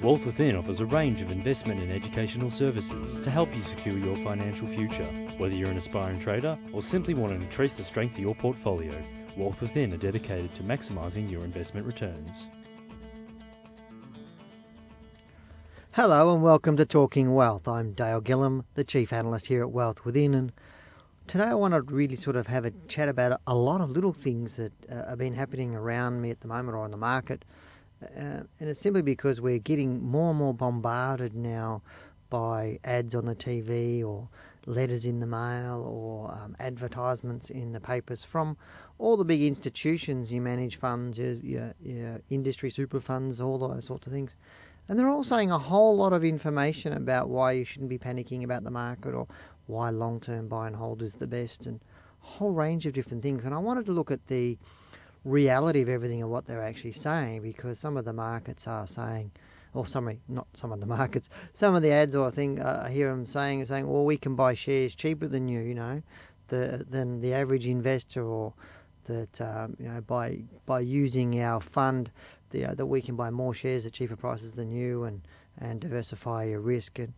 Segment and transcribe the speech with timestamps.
[0.00, 4.14] Wealth Within offers a range of investment and educational services to help you secure your
[4.18, 5.08] financial future.
[5.38, 8.94] Whether you're an aspiring trader or simply want to increase the strength of your portfolio,
[9.36, 12.46] Wealth Within are dedicated to maximising your investment returns.
[15.90, 17.66] Hello and welcome to Talking Wealth.
[17.66, 20.52] I'm Dale Gillham, the Chief Analyst here at Wealth Within, and
[21.26, 24.12] today I want to really sort of have a chat about a lot of little
[24.12, 27.44] things that uh, have been happening around me at the moment or on the market
[28.02, 31.82] uh, and it's simply because we're getting more and more bombarded now
[32.30, 34.28] by ads on the TV or
[34.66, 38.56] letters in the mail or um, advertisements in the papers from
[38.98, 43.86] all the big institutions you manage funds, your, your, your industry super funds, all those
[43.86, 44.36] sorts of things.
[44.88, 48.44] And they're all saying a whole lot of information about why you shouldn't be panicking
[48.44, 49.26] about the market or
[49.66, 51.80] why long term buy and hold is the best and
[52.22, 53.44] a whole range of different things.
[53.44, 54.56] And I wanted to look at the
[55.24, 59.30] reality of everything and what they're actually saying because some of the markets are saying,
[59.74, 62.82] or some not some of the markets, some of the ads or I think uh,
[62.84, 66.02] I hear them saying saying, well, we can buy shares cheaper than you, you know,
[66.48, 68.52] the, than the average investor, or
[69.04, 72.10] that um, you know by by using our fund,
[72.50, 75.22] the, uh, that we can buy more shares at cheaper prices than you and
[75.60, 77.12] and diversify your risk and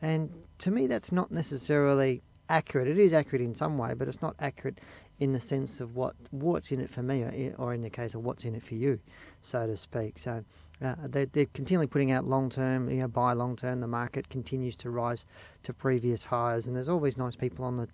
[0.00, 2.88] and to me that's not necessarily accurate.
[2.88, 4.78] It is accurate in some way, but it's not accurate
[5.22, 8.24] in the sense of what what's in it for me, or in the case of
[8.24, 8.98] what's in it for you,
[9.40, 10.18] so to speak.
[10.18, 10.44] So
[10.82, 13.80] uh, they're, they're continually putting out long term, you know, buy long term.
[13.80, 15.24] The market continues to rise
[15.62, 17.88] to previous highs, and there's always nice people on the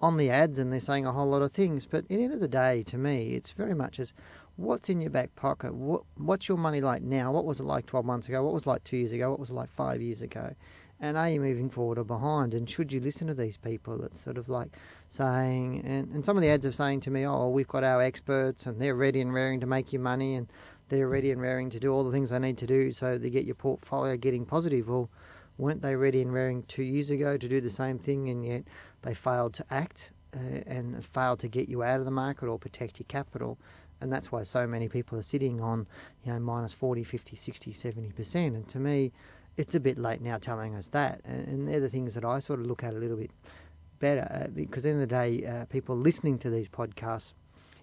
[0.00, 1.86] on the ads, and they're saying a whole lot of things.
[1.86, 4.12] But at the end of the day, to me, it's very much as
[4.56, 5.72] what's in your back pocket.
[5.72, 7.30] What what's your money like now?
[7.30, 8.42] What was it like 12 months ago?
[8.42, 9.30] What was it like two years ago?
[9.30, 10.52] What was it like five years ago?
[11.02, 12.54] And are you moving forward or behind?
[12.54, 14.04] And should you listen to these people?
[14.04, 14.68] It's sort of like
[15.08, 18.00] saying, and, and some of the ads are saying to me, oh, we've got our
[18.00, 20.46] experts and they're ready and raring to make you money and
[20.88, 23.30] they're ready and raring to do all the things they need to do so they
[23.30, 24.88] get your portfolio getting positive.
[24.88, 25.10] Well,
[25.58, 28.62] weren't they ready and raring two years ago to do the same thing and yet
[29.02, 32.60] they failed to act uh, and failed to get you out of the market or
[32.60, 33.58] protect your capital?
[34.00, 35.86] And that's why so many people are sitting on,
[36.24, 38.34] you know, minus 40, 50, 60, 70%.
[38.34, 39.12] And to me,
[39.56, 41.20] it's a bit late now telling us that.
[41.24, 43.30] And, and they're the things that I sort of look at a little bit
[43.98, 47.32] better uh, because, at the end of the day, uh, people listening to these podcasts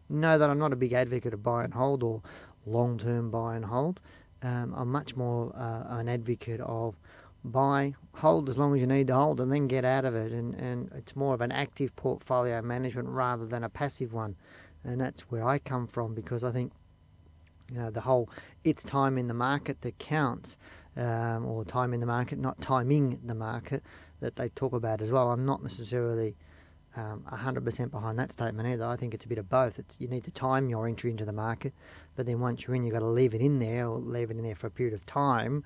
[0.10, 2.22] know that I'm not a big advocate of buy and hold or
[2.66, 4.00] long term buy and hold.
[4.42, 6.96] Um, I'm much more uh, an advocate of
[7.44, 10.32] buy, hold as long as you need to hold, and then get out of it.
[10.32, 14.36] And, and it's more of an active portfolio management rather than a passive one.
[14.84, 16.72] And that's where I come from because I think,
[17.72, 18.30] you know, the whole
[18.64, 20.58] it's time in the market that counts
[20.98, 23.84] um, or time in the market, not timing the market
[24.20, 25.32] that they talk about as well.
[25.32, 26.36] I'm not necessarily
[26.96, 28.86] um, 100% behind that statement either.
[28.86, 29.80] I think it's a bit of both.
[29.80, 31.74] It's, you need to time your entry into the market,
[32.16, 34.38] but then once you're in, you've got to leave it in there or leave it
[34.38, 35.64] in there for a period of time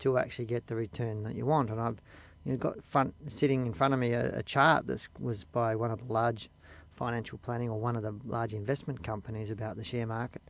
[0.00, 1.70] to actually get the return that you want.
[1.70, 2.00] And I've
[2.44, 5.76] you know, got front, sitting in front of me a, a chart that was by
[5.76, 6.50] one of the large
[6.92, 10.42] financial planning or one of the large investment companies about the share market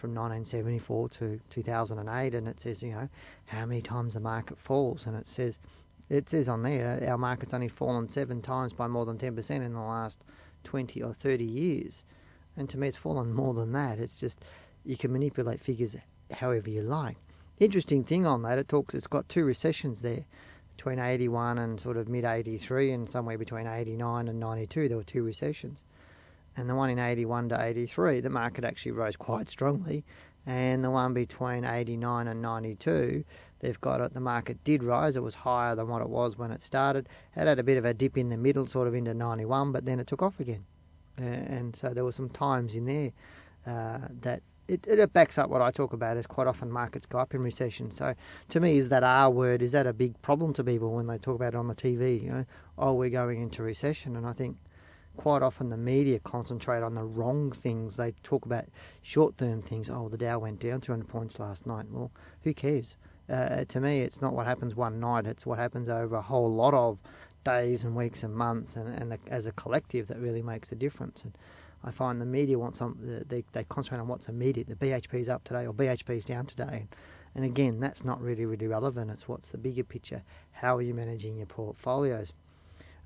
[0.00, 3.08] from 1974 to 2008, and it says, you know,
[3.46, 5.58] how many times the market falls, and it says,
[6.08, 9.74] it says on there, our market's only fallen seven times by more than 10% in
[9.74, 10.24] the last
[10.64, 12.04] 20 or 30 years,
[12.56, 13.98] and to me, it's fallen more than that.
[13.98, 14.38] It's just
[14.84, 15.94] you can manipulate figures
[16.32, 17.16] however you like.
[17.58, 20.24] Interesting thing on that, it talks, it's got two recessions there
[20.76, 25.04] between 81 and sort of mid 83, and somewhere between 89 and 92, there were
[25.04, 25.82] two recessions
[26.56, 30.04] and the one in 81 to 83, the market actually rose quite strongly.
[30.46, 33.24] And the one between 89 and 92,
[33.60, 35.16] they've got it, the market did rise.
[35.16, 37.08] It was higher than what it was when it started.
[37.36, 39.84] It had a bit of a dip in the middle, sort of into 91, but
[39.84, 40.64] then it took off again.
[41.18, 43.12] And so there were some times in there
[43.66, 47.18] uh, that it, it backs up what I talk about is quite often markets go
[47.18, 47.90] up in recession.
[47.90, 48.14] So
[48.50, 51.18] to me, is that R word, is that a big problem to people when they
[51.18, 52.22] talk about it on the TV?
[52.22, 52.44] You know,
[52.78, 54.16] oh, we're going into recession.
[54.16, 54.56] And I think
[55.20, 57.94] quite often the media concentrate on the wrong things.
[57.94, 58.64] They talk about
[59.02, 59.90] short term things.
[59.90, 61.84] Oh, the Dow went down 200 points last night.
[61.90, 62.10] Well,
[62.42, 62.96] who cares?
[63.28, 66.50] Uh, to me, it's not what happens one night, it's what happens over a whole
[66.50, 66.96] lot of
[67.44, 71.22] days and weeks and months, and, and as a collective that really makes a difference.
[71.22, 71.36] And
[71.84, 72.96] I find the media want some,
[73.28, 74.68] they, they concentrate on what's immediate.
[74.68, 76.88] The BHP's up today or BHP's down today.
[77.34, 79.10] And again, that's not really, really relevant.
[79.10, 80.22] It's what's the bigger picture.
[80.52, 82.32] How are you managing your portfolios?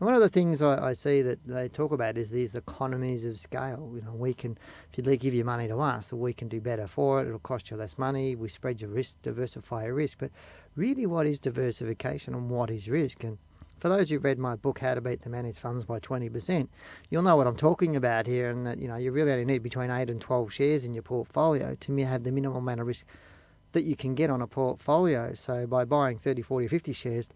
[0.00, 3.24] And one of the things I, I, see that they talk about is these economies
[3.24, 3.92] of scale.
[3.94, 4.58] You know, we can,
[4.92, 7.28] if you give your money to us, we can do better for it.
[7.28, 8.34] It'll cost you less money.
[8.34, 10.18] We spread your risk, diversify your risk.
[10.18, 10.30] But
[10.74, 13.22] really, what is diversification and what is risk?
[13.22, 13.38] And
[13.78, 16.68] for those who've read my book, How to Beat the Managed Funds by 20%,
[17.10, 19.62] you'll know what I'm talking about here and that, you know, you really only need
[19.62, 23.04] between 8 and 12 shares in your portfolio to have the minimal amount of risk
[23.72, 25.34] that you can get on a portfolio.
[25.34, 27.28] So by buying 30, 40, 50 shares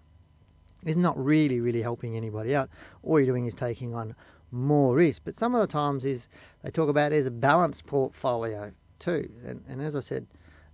[0.84, 2.69] is not really, really helping anybody out.
[3.02, 4.14] All you're doing is taking on
[4.50, 5.22] more risk.
[5.25, 6.28] But some of the times is
[6.62, 9.30] they talk about as a balanced portfolio too.
[9.44, 10.26] And, and as I said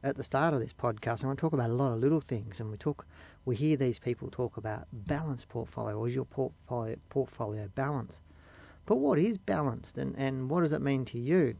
[0.02, 2.20] at the start of this podcast, I want to talk about a lot of little
[2.20, 2.60] things.
[2.60, 3.06] And we talk,
[3.44, 5.98] we hear these people talk about balanced portfolio.
[5.98, 8.20] Or is your portfolio portfolio balanced?
[8.86, 11.56] But what is balanced, and, and what does it mean to you?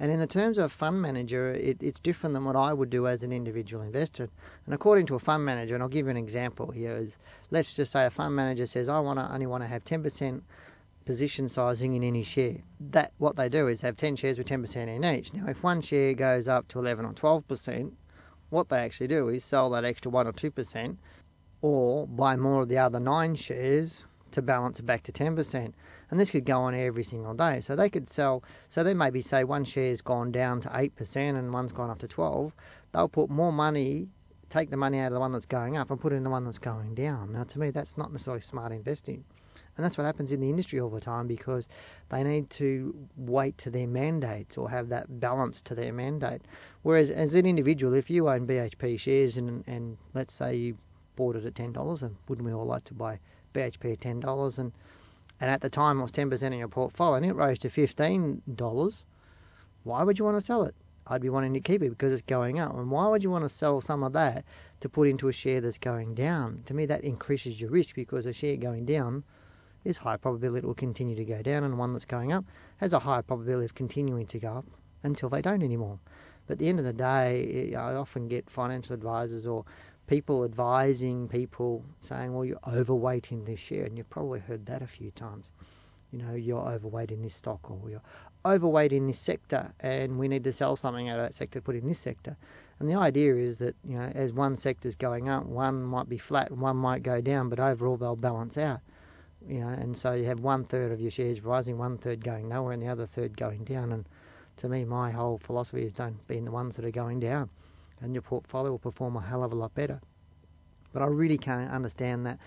[0.00, 2.90] And in the terms of a fund manager, it, it's different than what I would
[2.90, 4.28] do as an individual investor.
[4.64, 7.16] And according to a fund manager, and I'll give you an example here, is
[7.50, 10.42] let's just say a fund manager says, I want to only want to have 10%
[11.04, 12.58] position sizing in any share.
[12.78, 15.32] That what they do is have 10 shares with 10% in each.
[15.34, 17.92] Now, if one share goes up to 11 or 12%,
[18.50, 20.96] what they actually do is sell that extra 1 or 2%
[21.60, 25.72] or buy more of the other 9 shares to balance it back to 10%
[26.10, 27.60] and this could go on every single day.
[27.60, 28.42] So they could sell.
[28.70, 31.98] So they maybe say one share's gone down to eight percent and one's gone up
[32.00, 32.52] to twelve.
[32.92, 34.08] They'll put more money,
[34.50, 36.30] take the money out of the one that's going up, and put it in the
[36.30, 37.32] one that's going down.
[37.32, 39.24] Now, to me, that's not necessarily smart investing.
[39.76, 41.68] And that's what happens in the industry all the time because
[42.08, 46.42] they need to weight to their mandates or have that balance to their mandate.
[46.82, 50.78] Whereas, as an individual, if you own BHP shares and, and let's say you
[51.14, 53.20] bought it at $10, and wouldn't we all like to buy
[53.54, 54.72] BHP at $10 and
[55.40, 59.04] and at the time it was 10% of your portfolio and it rose to $15,
[59.84, 60.74] why would you want to sell it?
[61.06, 62.74] I'd be wanting to keep it because it's going up.
[62.76, 64.44] And why would you want to sell some of that
[64.80, 66.62] to put into a share that's going down?
[66.66, 69.24] To me, that increases your risk because a share going down
[69.84, 72.44] is high probability it will continue to go down, and one that's going up
[72.76, 74.66] has a high probability of continuing to go up
[75.02, 75.98] until they don't anymore.
[76.46, 79.64] But at the end of the day, I often get financial advisors or
[80.08, 84.82] people advising people saying, well, you're overweight in this share, and you've probably heard that
[84.82, 85.50] a few times.
[86.10, 88.02] You know, you're overweight in this stock, or you're
[88.44, 91.64] overweight in this sector, and we need to sell something out of that sector to
[91.64, 92.36] put in this sector.
[92.80, 96.18] And the idea is that, you know, as one sector's going up, one might be
[96.18, 98.80] flat and one might go down, but overall they'll balance out.
[99.46, 102.48] You know, and so you have one third of your shares rising, one third going
[102.48, 103.92] nowhere, and the other third going down.
[103.92, 104.08] And
[104.58, 107.50] to me, my whole philosophy is don't be in the ones that are going down
[108.00, 110.00] and your portfolio will perform a hell of a lot better.
[110.92, 112.38] But I really can't understand that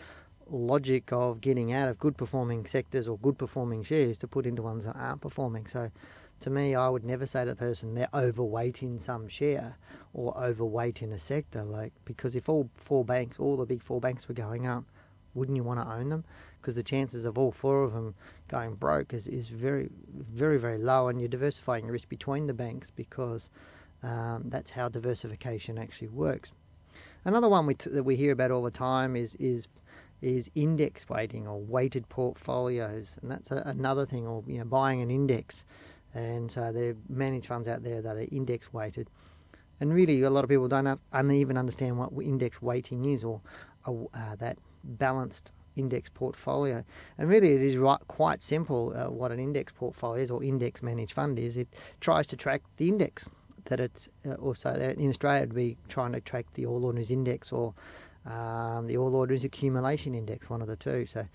[0.50, 4.62] logic of getting out of good performing sectors or good performing shares to put into
[4.62, 5.68] ones that aren't performing.
[5.68, 5.92] So
[6.42, 9.77] to me, I would never say to the person they're overweight in some share
[10.13, 11.63] or overweight in a sector.
[11.63, 14.83] Like because if all four banks, all the big four banks were going up,
[15.33, 16.24] wouldn't you want to own them?
[16.59, 18.13] Because the chances of all four of them
[18.47, 22.54] going broke is, is very, very, very low, and you're diversifying your risk between the
[22.54, 23.50] banks because
[24.03, 26.51] um, that's how diversification actually works.
[27.24, 29.68] Another one we that we hear about all the time is is
[30.21, 34.25] is index weighting or weighted portfolios, and that's a, another thing.
[34.27, 35.63] Or you know, buying an index,
[36.13, 39.09] and so there are managed funds out there that are index weighted.
[39.80, 43.42] And really, a lot of people don't un- even understand what index weighting is, or
[43.86, 46.83] uh, that balanced index portfolio.
[47.18, 48.94] And really, it is right, quite simple.
[48.95, 51.68] Uh, what an index portfolio is, or index managed fund is, it
[52.00, 53.27] tries to track the index
[53.66, 57.52] that it's uh, also in Australia it'd be trying to track the All Ordinaries Index
[57.52, 57.74] or
[58.25, 61.06] um, the All Ordinaries Accumulation Index, one of the two.
[61.06, 61.25] So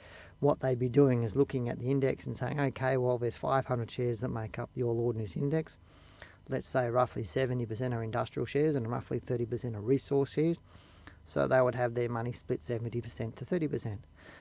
[0.40, 3.90] what they'd be doing is looking at the index and saying, okay, well, there's 500
[3.90, 5.78] shares that make up the All Ordinaries Index.
[6.48, 10.58] Let's say roughly 70% are industrial shares and roughly 30% are resource shares.
[11.26, 13.98] So they would have their money split 70% to 30%.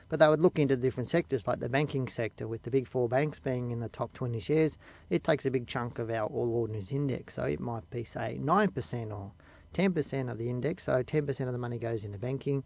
[0.08, 3.08] But they would look into different sectors, like the banking sector, with the big four
[3.08, 4.76] banks being in the top 20 shares.
[5.10, 7.34] It takes a big chunk of our All Ordinaries index.
[7.34, 9.32] So it might be, say, 9% or
[9.74, 10.84] 10% of the index.
[10.84, 12.62] So 10% of the money goes into banking.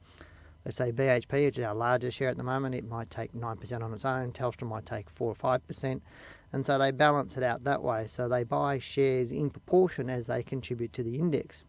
[0.67, 3.83] Let's say BHP, which is our largest share at the moment, it might take 9%
[3.83, 4.33] on its own.
[4.33, 6.01] Telstra might take 4 or 5%.
[6.53, 8.07] And so they balance it out that way.
[8.07, 11.65] So they buy shares in proportion as they contribute to the index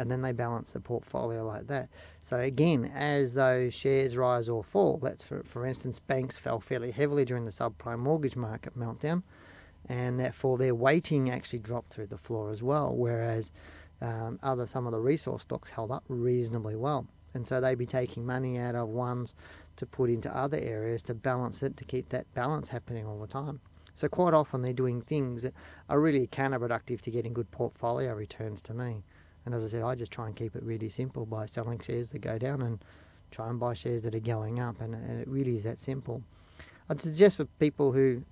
[0.00, 1.90] and then they balance the portfolio like that.
[2.22, 6.90] So again, as those shares rise or fall, let's for, for instance, banks fell fairly
[6.90, 9.22] heavily during the subprime mortgage market meltdown,
[9.90, 12.96] and therefore their weighting actually dropped through the floor as well.
[12.96, 13.52] Whereas
[14.00, 17.84] um, other some of the resource stocks held up reasonably well, and so they'd be
[17.84, 19.34] taking money out of ones
[19.76, 23.26] to put into other areas to balance it to keep that balance happening all the
[23.26, 23.60] time.
[23.94, 25.52] So quite often they're doing things that
[25.90, 29.02] are really counterproductive to getting good portfolio returns to me.
[29.46, 32.10] And as I said, I just try and keep it really simple by selling shares
[32.10, 32.78] that go down and
[33.30, 34.80] try and buy shares that are going up.
[34.80, 36.22] And, and it really is that simple.
[36.88, 38.22] I'd suggest for people who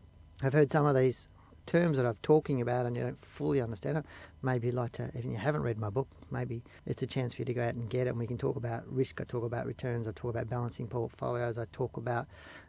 [0.42, 1.28] have heard some of these
[1.68, 4.04] terms that I'm talking about and you don't fully understand it,
[4.42, 7.44] maybe like to, if you haven't read my book, maybe it's a chance for you
[7.44, 9.66] to go out and get it and we can talk about risk, I talk about
[9.66, 12.26] returns, I talk about balancing portfolios, I talk about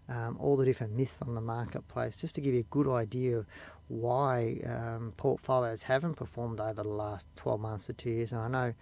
[0.10, 3.38] um, all the different myths on the marketplace, just to give you a good idea
[3.38, 3.46] of
[3.88, 8.32] why um, portfolios haven't performed over the last 12 months to two years.
[8.34, 8.74] And I know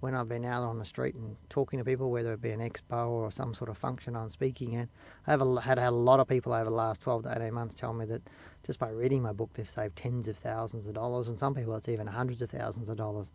[0.00, 2.60] when I've been out on the street and talking to people, whether it be an
[2.60, 4.88] expo or some sort of function I'm speaking at,
[5.26, 7.52] I have a, had, had a lot of people over the last 12 to 18
[7.52, 8.22] months tell me that
[8.66, 11.74] just by reading my book, they've saved tens of thousands of dollars, and some people
[11.76, 13.30] it's even hundreds of thousands of dollars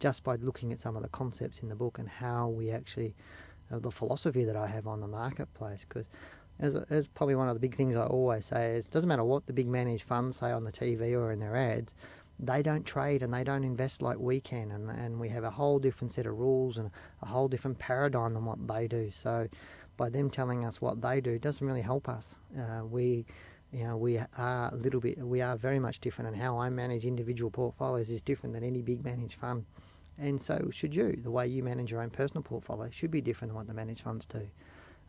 [0.00, 3.14] just by looking at some of the concepts in the book and how we actually,
[3.72, 5.84] uh, the philosophy that I have on the marketplace.
[5.88, 6.06] Because
[6.58, 9.24] as, as probably one of the big things I always say is, it doesn't matter
[9.24, 11.94] what the big managed funds say on the TV or in their ads,
[12.46, 15.50] they don't trade and they don't invest like we can, and and we have a
[15.50, 16.90] whole different set of rules and
[17.22, 19.10] a whole different paradigm than what they do.
[19.10, 19.48] So,
[19.96, 22.34] by them telling us what they do doesn't really help us.
[22.58, 23.26] Uh, we,
[23.72, 24.28] you know, we are
[24.72, 28.22] a little bit, we are very much different, and how I manage individual portfolios is
[28.22, 29.64] different than any big managed fund,
[30.18, 31.18] and so should you.
[31.22, 34.02] The way you manage your own personal portfolio should be different than what the managed
[34.02, 34.46] funds do.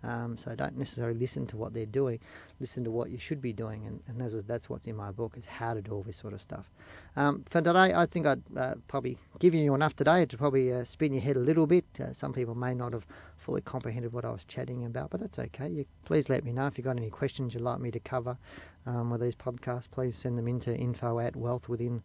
[0.05, 2.19] Um, so don't necessarily listen to what they're doing.
[2.59, 5.33] Listen to what you should be doing, and, and that's, that's what's in my book
[5.35, 6.69] is how to do all this sort of stuff.
[7.15, 10.85] Um, for today, I think I'd uh, probably given you enough today to probably uh,
[10.85, 11.85] spin your head a little bit.
[11.99, 13.05] Uh, some people may not have
[13.37, 15.69] fully comprehended what I was chatting about, but that's okay.
[15.69, 18.37] You, please let me know if you've got any questions you'd like me to cover
[18.85, 19.89] um, with these podcasts.
[19.89, 22.01] Please send them into info at wealthwithin.com.au.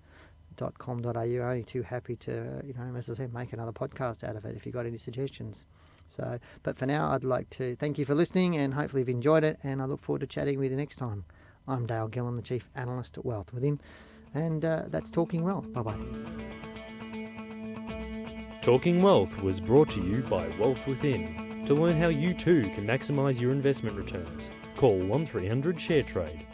[1.12, 4.36] I'm only too happy to, uh, you know, as I said, make another podcast out
[4.36, 5.64] of it if you've got any suggestions.
[6.10, 9.44] So, but for now, I'd like to thank you for listening and hopefully you've enjoyed
[9.44, 9.58] it.
[9.62, 11.24] And I look forward to chatting with you next time.
[11.66, 13.80] I'm Dale Gillham, the Chief Analyst at Wealth Within,
[14.34, 15.72] and uh, that's Talking Wealth.
[15.72, 15.96] Bye bye.
[18.60, 21.64] Talking Wealth was brought to you by Wealth Within.
[21.66, 26.44] To learn how you too can maximise your investment returns, call 1300 ShareTrade